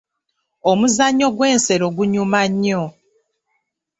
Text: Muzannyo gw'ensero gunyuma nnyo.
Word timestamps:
Muzannyo 0.79 1.27
gw'ensero 1.35 1.85
gunyuma 1.95 2.41
nnyo. 2.51 2.81